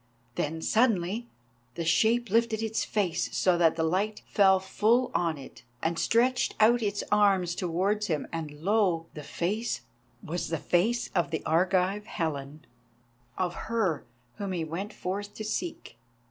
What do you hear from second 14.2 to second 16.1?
whom he went forth to seek.